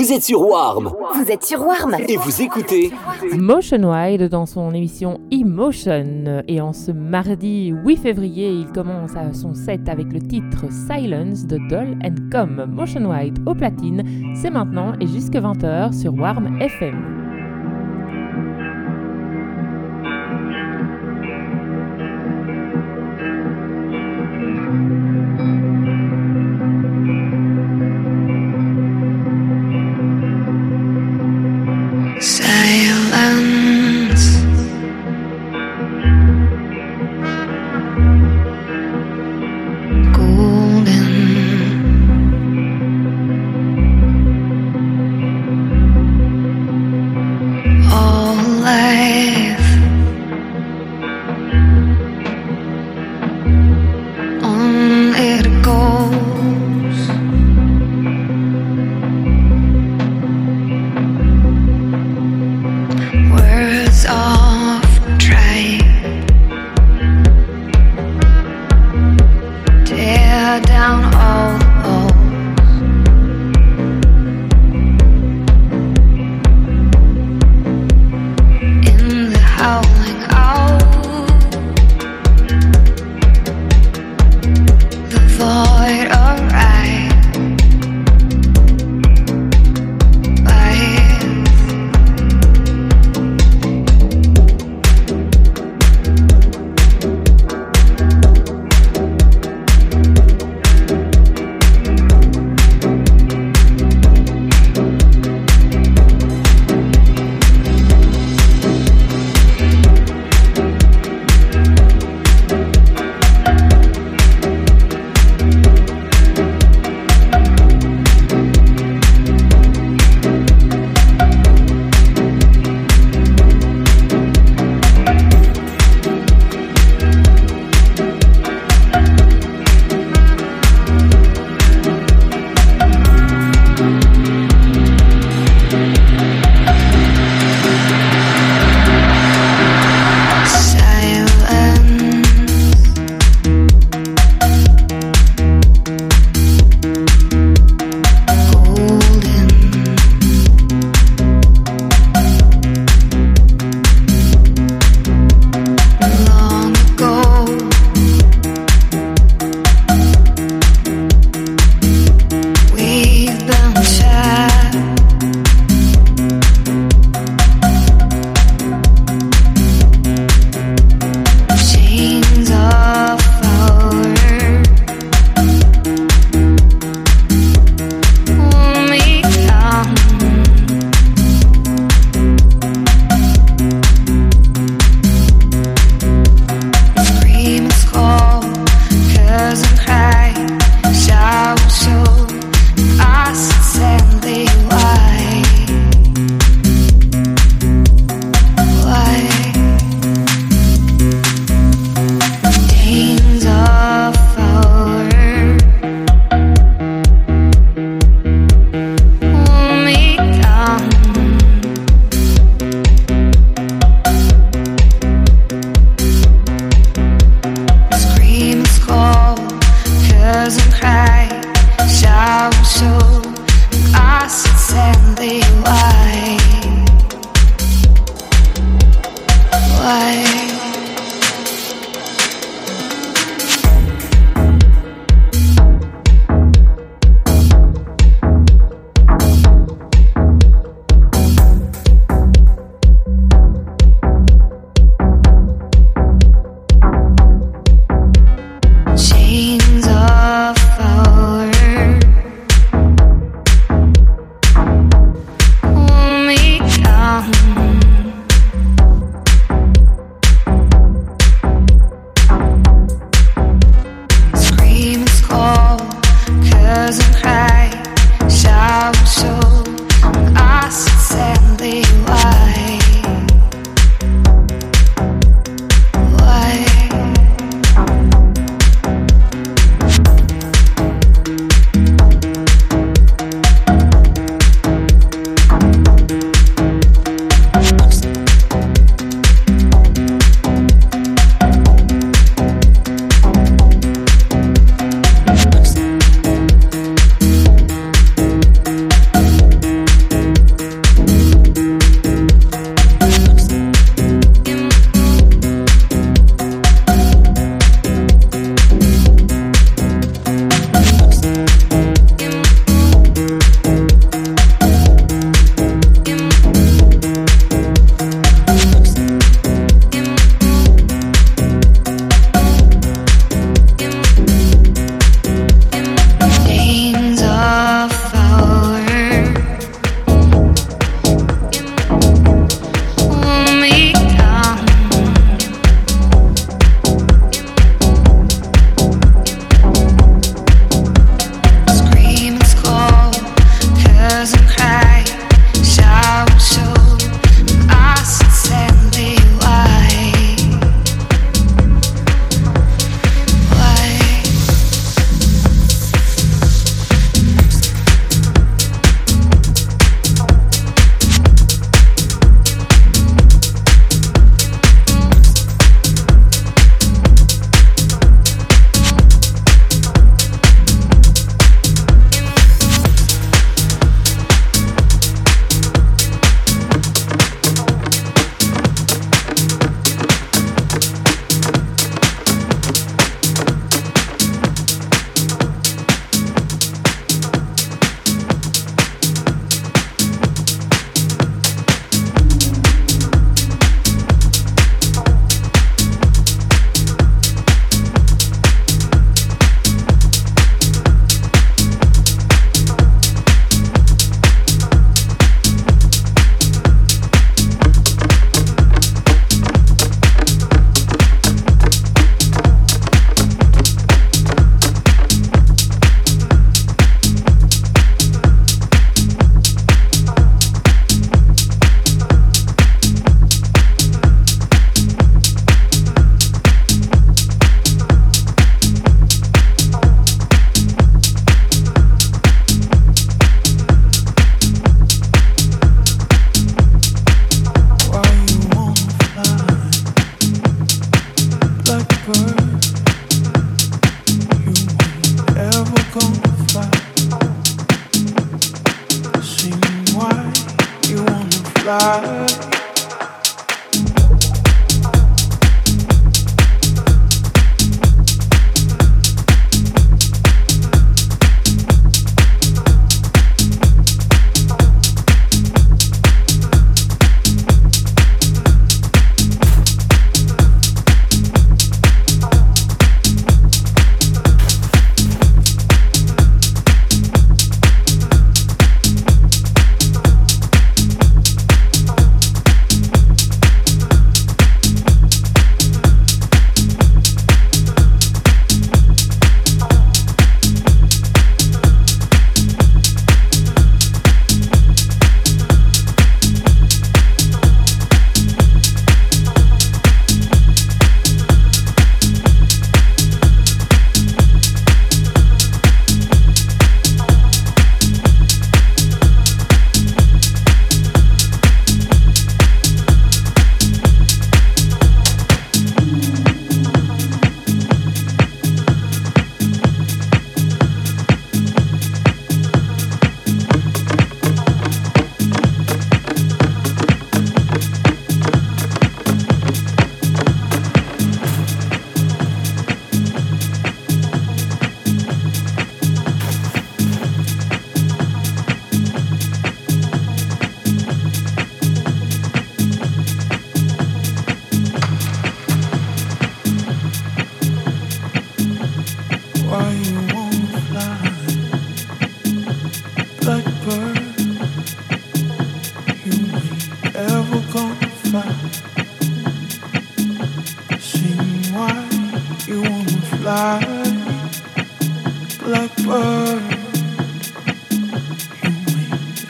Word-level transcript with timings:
Vous 0.00 0.14
êtes 0.14 0.22
sur 0.22 0.40
Warm 0.40 0.94
Vous 1.14 1.30
êtes 1.30 1.44
sur 1.44 1.60
Warm 1.60 1.94
et 2.08 2.16
vous 2.16 2.40
écoutez 2.40 2.90
Motion 3.36 3.82
Wide 3.92 4.30
dans 4.30 4.46
son 4.46 4.72
émission 4.72 5.20
Emotion. 5.30 6.42
Et 6.48 6.58
en 6.62 6.72
ce 6.72 6.90
mardi 6.90 7.66
8 7.84 7.96
février, 7.98 8.48
il 8.48 8.66
commence 8.72 9.14
à 9.14 9.34
son 9.34 9.52
set 9.52 9.90
avec 9.90 10.10
le 10.10 10.20
titre 10.22 10.64
Silence 10.70 11.44
de 11.44 11.58
Doll 11.68 11.98
and 12.02 12.14
Com. 12.32 12.64
Motion 12.74 13.10
Wide 13.10 13.40
au 13.44 13.54
platine, 13.54 14.02
c'est 14.34 14.48
maintenant 14.48 14.94
et 15.02 15.06
jusque 15.06 15.34
20h 15.34 15.92
sur 15.92 16.14
Warm 16.14 16.58
FM. 16.62 17.19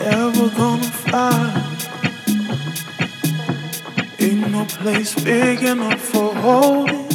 ever 0.00 0.48
gonna 0.50 0.82
fly. 0.82 1.66
Ain't 4.18 4.50
no 4.50 4.64
place 4.64 5.14
big 5.14 5.62
enough 5.62 6.00
for 6.00 6.34
holding. 6.34 7.09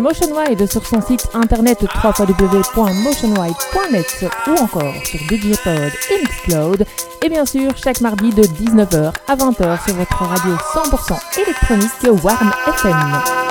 Motionwide 0.00 0.70
sur 0.70 0.86
son 0.86 1.00
site 1.00 1.26
internet 1.34 1.82
www.motionwide.net 1.82 4.24
ou 4.46 4.52
encore 4.62 4.94
sur 5.04 5.18
Digipod 5.28 5.90
et 6.10 6.18
Mixcloud. 6.20 6.86
Et 7.24 7.28
bien 7.28 7.44
sûr, 7.44 7.70
chaque 7.76 8.00
mardi 8.00 8.30
de 8.30 8.42
19h 8.42 9.12
à 9.28 9.36
20h 9.36 9.84
sur 9.84 9.94
votre 9.94 10.22
radio 10.22 10.56
100% 10.74 11.20
électronique 11.40 11.90
Warm 12.24 12.50
FM. 12.66 13.41